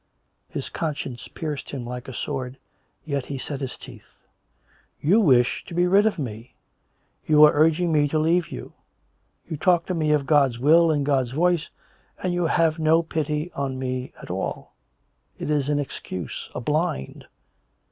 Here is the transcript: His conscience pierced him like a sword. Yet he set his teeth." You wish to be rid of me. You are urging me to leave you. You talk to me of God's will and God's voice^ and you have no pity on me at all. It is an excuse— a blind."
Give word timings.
His 0.49 0.69
conscience 0.69 1.27
pierced 1.27 1.69
him 1.69 1.85
like 1.85 2.07
a 2.07 2.13
sword. 2.15 2.57
Yet 3.05 3.27
he 3.27 3.37
set 3.37 3.61
his 3.61 3.77
teeth." 3.77 4.25
You 5.09 5.19
wish 5.21 5.63
to 5.65 5.75
be 5.75 5.85
rid 5.85 6.07
of 6.07 6.17
me. 6.17 6.55
You 7.27 7.43
are 7.43 7.53
urging 7.53 7.91
me 7.91 8.07
to 8.07 8.17
leave 8.17 8.51
you. 8.51 8.73
You 9.47 9.57
talk 9.57 9.85
to 9.85 9.93
me 9.93 10.11
of 10.11 10.25
God's 10.25 10.57
will 10.57 10.89
and 10.89 11.05
God's 11.05 11.33
voice^ 11.33 11.69
and 12.17 12.33
you 12.33 12.47
have 12.47 12.79
no 12.79 13.03
pity 13.03 13.51
on 13.53 13.77
me 13.77 14.11
at 14.19 14.31
all. 14.31 14.73
It 15.37 15.51
is 15.51 15.69
an 15.69 15.77
excuse— 15.77 16.49
a 16.55 16.59
blind." 16.61 17.27